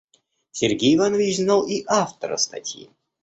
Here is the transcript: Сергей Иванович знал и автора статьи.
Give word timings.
Сергей 0.51 0.95
Иванович 0.95 1.37
знал 1.37 1.67
и 1.67 1.83
автора 1.87 2.35
статьи. 2.37 2.89